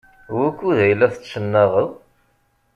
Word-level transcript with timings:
Wukud 0.33 0.77
ay 0.85 0.93
la 0.99 1.07
tettnaɣeḍ? 1.13 1.89